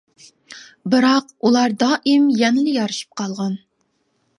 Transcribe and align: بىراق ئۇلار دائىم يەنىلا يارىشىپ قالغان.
بىراق 0.93 1.29
ئۇلار 1.49 1.77
دائىم 1.85 2.27
يەنىلا 2.41 2.77
يارىشىپ 2.83 3.17
قالغان. 3.23 3.61